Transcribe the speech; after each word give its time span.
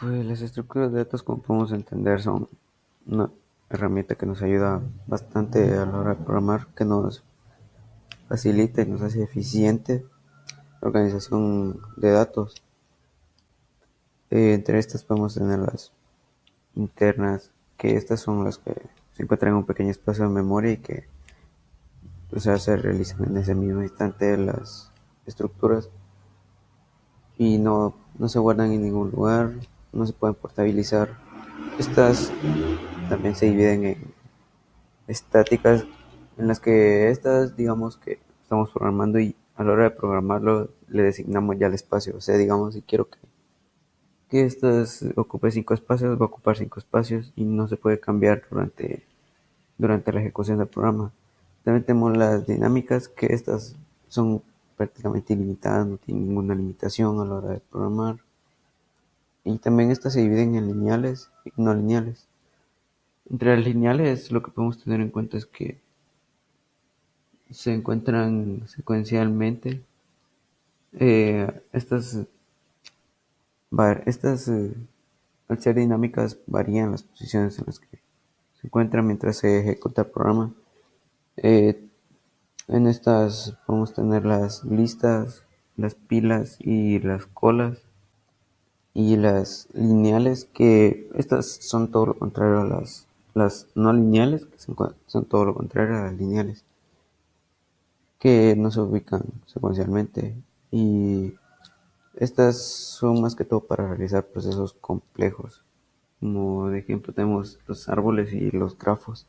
Pues 0.00 0.24
las 0.24 0.42
estructuras 0.42 0.92
de 0.92 0.98
datos, 0.98 1.24
como 1.24 1.42
podemos 1.42 1.72
entender, 1.72 2.22
son 2.22 2.48
una 3.06 3.32
herramienta 3.68 4.14
que 4.14 4.26
nos 4.26 4.42
ayuda 4.42 4.80
bastante 5.08 5.76
a 5.76 5.86
la 5.86 5.98
hora 5.98 6.14
de 6.14 6.24
programar, 6.24 6.68
que 6.76 6.84
nos 6.84 7.24
facilita 8.28 8.82
y 8.82 8.86
nos 8.86 9.02
hace 9.02 9.24
eficiente 9.24 10.06
la 10.80 10.88
organización 10.88 11.80
de 11.96 12.12
datos. 12.12 12.62
Eh, 14.30 14.54
entre 14.54 14.78
estas 14.78 15.02
podemos 15.02 15.34
tener 15.34 15.58
las 15.58 15.90
internas, 16.76 17.50
que 17.76 17.96
estas 17.96 18.20
son 18.20 18.44
las 18.44 18.58
que 18.58 18.74
se 19.14 19.24
encuentran 19.24 19.50
en 19.50 19.58
un 19.58 19.66
pequeño 19.66 19.90
espacio 19.90 20.28
de 20.28 20.30
memoria 20.30 20.70
y 20.70 20.76
que 20.76 21.08
o 22.30 22.38
se 22.38 22.76
realizan 22.76 23.24
en 23.24 23.38
ese 23.38 23.54
mismo 23.56 23.82
instante 23.82 24.36
las 24.36 24.92
estructuras 25.26 25.88
y 27.36 27.58
no, 27.58 27.94
no 28.16 28.28
se 28.28 28.38
guardan 28.38 28.70
en 28.70 28.82
ningún 28.82 29.10
lugar, 29.10 29.54
no 29.92 30.06
se 30.06 30.12
pueden 30.12 30.34
portabilizar. 30.34 31.08
Estas 31.78 32.32
también 33.08 33.34
se 33.34 33.46
dividen 33.46 33.84
en 33.84 34.14
estáticas, 35.06 35.84
en 36.36 36.48
las 36.48 36.60
que 36.60 37.10
estas, 37.10 37.56
digamos 37.56 37.96
que 37.96 38.20
estamos 38.42 38.70
programando 38.70 39.18
y 39.18 39.34
a 39.56 39.64
la 39.64 39.72
hora 39.72 39.84
de 39.84 39.90
programarlo 39.90 40.70
le 40.88 41.02
designamos 41.02 41.58
ya 41.58 41.66
el 41.66 41.74
espacio. 41.74 42.16
O 42.16 42.20
sea, 42.20 42.36
digamos, 42.36 42.74
si 42.74 42.82
quiero 42.82 43.08
que, 43.08 43.18
que 44.28 44.44
estas 44.44 45.04
ocupe 45.16 45.50
cinco 45.50 45.74
espacios, 45.74 46.18
va 46.18 46.24
a 46.24 46.28
ocupar 46.28 46.56
cinco 46.56 46.78
espacios 46.78 47.32
y 47.34 47.44
no 47.44 47.66
se 47.68 47.76
puede 47.76 47.98
cambiar 47.98 48.42
durante, 48.50 49.04
durante 49.76 50.12
la 50.12 50.20
ejecución 50.20 50.58
del 50.58 50.68
programa. 50.68 51.12
También 51.64 51.84
tenemos 51.84 52.16
las 52.16 52.46
dinámicas, 52.46 53.08
que 53.08 53.26
estas 53.26 53.76
son 54.08 54.42
prácticamente 54.76 55.32
ilimitadas, 55.32 55.86
no 55.86 55.96
tienen 55.96 56.28
ninguna 56.28 56.54
limitación 56.54 57.20
a 57.20 57.24
la 57.24 57.34
hora 57.34 57.48
de 57.50 57.60
programar. 57.60 58.16
Y 59.48 59.56
también 59.56 59.90
estas 59.90 60.12
se 60.12 60.20
dividen 60.20 60.56
en 60.56 60.66
lineales 60.66 61.30
y 61.46 61.52
no 61.56 61.72
lineales. 61.72 62.28
Entre 63.30 63.56
las 63.56 63.64
lineales 63.64 64.30
lo 64.30 64.42
que 64.42 64.50
podemos 64.50 64.84
tener 64.84 65.00
en 65.00 65.08
cuenta 65.08 65.38
es 65.38 65.46
que 65.46 65.80
se 67.50 67.72
encuentran 67.72 68.68
secuencialmente. 68.68 69.82
Eh, 70.92 71.62
estas, 71.72 72.26
estas 74.04 74.48
eh, 74.48 74.74
al 75.48 75.62
ser 75.62 75.76
dinámicas 75.76 76.36
varían 76.46 76.90
las 76.90 77.04
posiciones 77.04 77.58
en 77.58 77.64
las 77.68 77.78
que 77.78 78.02
se 78.60 78.66
encuentran 78.66 79.06
mientras 79.06 79.38
se 79.38 79.60
ejecuta 79.60 80.02
el 80.02 80.08
programa. 80.08 80.52
Eh, 81.38 81.88
en 82.66 82.86
estas 82.86 83.56
podemos 83.66 83.94
tener 83.94 84.26
las 84.26 84.62
listas, 84.64 85.42
las 85.78 85.94
pilas 85.94 86.58
y 86.60 86.98
las 86.98 87.24
colas 87.24 87.87
y 88.94 89.16
las 89.16 89.68
lineales 89.74 90.46
que 90.46 91.08
estas 91.14 91.46
son 91.46 91.90
todo 91.90 92.06
lo 92.06 92.18
contrario 92.18 92.60
a 92.60 92.64
las, 92.64 93.06
las 93.34 93.68
no 93.74 93.92
lineales 93.92 94.46
que 94.46 94.58
son, 94.58 95.24
todo 95.26 95.44
lo 95.44 95.54
contrario 95.54 95.96
a 95.96 96.04
las 96.04 96.14
lineales 96.14 96.64
que 98.18 98.56
no 98.56 98.70
se 98.70 98.80
ubican 98.80 99.22
secuencialmente. 99.46 100.34
Y 100.70 101.34
estas 102.16 102.60
son 102.60 103.20
más 103.20 103.36
que 103.36 103.44
todo 103.44 103.60
para 103.60 103.86
realizar 103.88 104.26
procesos 104.26 104.72
complejos. 104.74 105.62
Como 106.20 106.68
de 106.68 106.80
ejemplo 106.80 107.14
tenemos 107.14 107.60
los 107.66 107.88
árboles 107.88 108.32
y 108.32 108.50
los 108.50 108.76
grafos. 108.76 109.26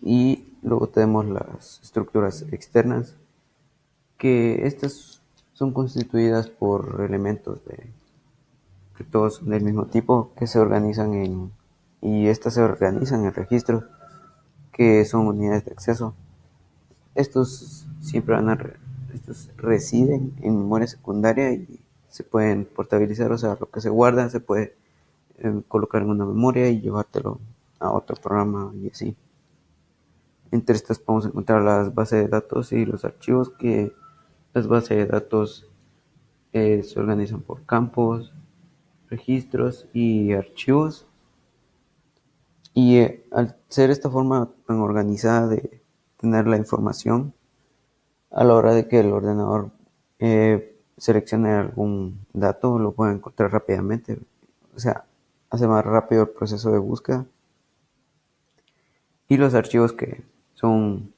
Y 0.00 0.54
luego 0.62 0.88
tenemos 0.88 1.26
las 1.26 1.80
estructuras 1.82 2.42
externas 2.52 3.16
que 4.18 4.66
estas 4.66 5.21
son 5.52 5.72
constituidas 5.72 6.48
por 6.48 7.02
elementos 7.06 7.60
que 8.96 9.04
todos 9.04 9.44
del 9.44 9.62
mismo 9.62 9.86
tipo 9.86 10.32
que 10.36 10.46
se 10.46 10.58
organizan 10.58 11.14
en 11.14 11.52
y 12.00 12.26
estas 12.26 12.54
se 12.54 12.62
organizan 12.62 13.24
en 13.24 13.32
registros 13.32 13.84
que 14.72 15.04
son 15.04 15.28
unidades 15.28 15.64
de 15.64 15.72
acceso. 15.72 16.14
Estos 17.14 17.86
siempre 18.00 18.34
van 18.34 18.48
a 18.48 18.58
estos 19.14 19.50
residen 19.56 20.34
en 20.40 20.58
memoria 20.58 20.88
secundaria 20.88 21.52
y 21.52 21.80
se 22.08 22.24
pueden 22.24 22.64
portabilizar 22.64 23.30
o 23.30 23.38
sea 23.38 23.56
lo 23.60 23.70
que 23.70 23.80
se 23.80 23.90
guarda 23.90 24.28
se 24.30 24.40
puede 24.40 24.74
eh, 25.38 25.62
colocar 25.68 26.02
en 26.02 26.10
una 26.10 26.24
memoria 26.24 26.68
y 26.68 26.80
llevártelo 26.80 27.40
a 27.78 27.90
otro 27.90 28.16
programa 28.16 28.72
y 28.74 28.88
así. 28.88 29.16
Entre 30.50 30.76
estas 30.76 30.98
podemos 30.98 31.26
encontrar 31.26 31.62
las 31.62 31.94
bases 31.94 32.24
de 32.24 32.28
datos 32.28 32.72
y 32.72 32.84
los 32.84 33.04
archivos 33.04 33.50
que 33.50 33.92
las 34.54 34.66
bases 34.66 34.96
de 34.96 35.06
datos 35.06 35.66
eh, 36.52 36.82
se 36.82 37.00
organizan 37.00 37.40
por 37.40 37.64
campos, 37.64 38.32
registros 39.08 39.86
y 39.92 40.32
archivos. 40.32 41.06
Y 42.74 42.98
eh, 42.98 43.26
al 43.32 43.56
ser 43.68 43.90
esta 43.90 44.10
forma 44.10 44.50
tan 44.66 44.80
organizada 44.80 45.48
de 45.48 45.82
tener 46.18 46.46
la 46.46 46.56
información, 46.56 47.34
a 48.30 48.44
la 48.44 48.54
hora 48.54 48.74
de 48.74 48.88
que 48.88 49.00
el 49.00 49.12
ordenador 49.12 49.70
eh, 50.18 50.78
seleccione 50.96 51.50
algún 51.50 52.24
dato, 52.32 52.78
lo 52.78 52.92
puede 52.92 53.14
encontrar 53.14 53.52
rápidamente. 53.52 54.18
O 54.74 54.78
sea, 54.78 55.04
hace 55.50 55.66
más 55.66 55.84
rápido 55.84 56.22
el 56.22 56.30
proceso 56.30 56.70
de 56.70 56.78
búsqueda. 56.78 57.26
Y 59.28 59.36
los 59.36 59.54
archivos 59.54 59.92
que 59.92 60.22
son 60.54 61.12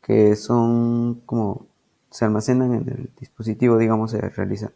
que 0.00 0.36
son 0.36 1.22
como 1.24 1.66
se 2.14 2.24
almacenan 2.24 2.74
en 2.74 2.88
el 2.88 3.10
dispositivo, 3.18 3.76
digamos, 3.76 4.12
se 4.12 4.20
realiza 4.20 4.70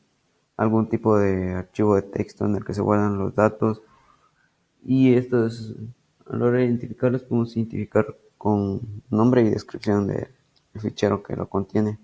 algún 0.57 0.89
tipo 0.89 1.17
de 1.17 1.55
archivo 1.55 1.95
de 1.95 2.03
texto 2.03 2.45
en 2.45 2.57
el 2.57 2.65
que 2.65 2.75
se 2.75 2.81
guardan 2.81 3.17
los 3.17 3.33
datos 3.37 3.81
y 4.85 5.15
estos 5.15 5.77
a 6.27 6.37
la 6.37 6.47
hora 6.47 6.59
de 6.59 6.65
identificarlos 6.65 7.23
podemos 7.23 7.57
identificar 7.57 8.19
con 8.37 8.81
nombre 9.09 9.43
y 9.43 9.51
descripción 9.51 10.09
del 10.09 10.27
fichero 10.81 11.23
que 11.23 11.37
lo 11.37 11.49
contiene. 11.49 12.01